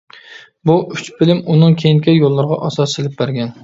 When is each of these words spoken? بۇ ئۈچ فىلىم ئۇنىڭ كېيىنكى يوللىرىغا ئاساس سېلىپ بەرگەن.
بۇ 0.69 0.77
ئۈچ 0.95 1.11
فىلىم 1.21 1.43
ئۇنىڭ 1.45 1.79
كېيىنكى 1.85 2.19
يوللىرىغا 2.19 2.63
ئاساس 2.67 3.01
سېلىپ 3.01 3.21
بەرگەن. 3.25 3.59